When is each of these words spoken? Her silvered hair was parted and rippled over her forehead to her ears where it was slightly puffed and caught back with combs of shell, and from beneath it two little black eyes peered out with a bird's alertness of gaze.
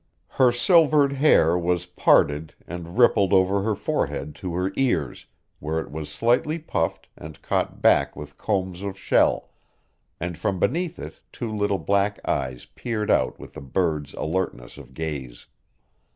Her 0.29 0.51
silvered 0.51 1.11
hair 1.11 1.55
was 1.55 1.85
parted 1.85 2.55
and 2.65 2.97
rippled 2.97 3.31
over 3.33 3.61
her 3.61 3.75
forehead 3.75 4.33
to 4.37 4.55
her 4.55 4.73
ears 4.75 5.27
where 5.59 5.77
it 5.79 5.91
was 5.91 6.09
slightly 6.11 6.57
puffed 6.57 7.07
and 7.15 7.39
caught 7.43 7.83
back 7.83 8.15
with 8.15 8.35
combs 8.35 8.81
of 8.81 8.97
shell, 8.97 9.51
and 10.19 10.39
from 10.39 10.59
beneath 10.59 10.97
it 10.97 11.19
two 11.31 11.55
little 11.55 11.77
black 11.77 12.17
eyes 12.27 12.65
peered 12.65 13.11
out 13.11 13.37
with 13.37 13.55
a 13.55 13.61
bird's 13.61 14.15
alertness 14.15 14.79
of 14.79 14.95
gaze. 14.95 15.45